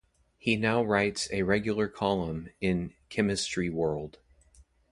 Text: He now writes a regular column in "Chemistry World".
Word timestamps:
He 0.39 0.55
now 0.55 0.83
writes 0.83 1.29
a 1.31 1.43
regular 1.43 1.87
column 1.87 2.49
in 2.59 2.95
"Chemistry 3.09 3.69
World". 3.69 4.17